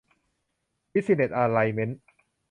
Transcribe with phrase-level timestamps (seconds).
[0.91, 2.01] บิสซิเนสอะไลเม้นท์